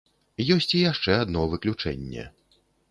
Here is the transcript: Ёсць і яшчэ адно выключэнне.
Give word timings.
Ёсць 0.55 0.73
і 0.79 0.81
яшчэ 0.91 1.11
адно 1.27 1.45
выключэнне. 1.55 2.29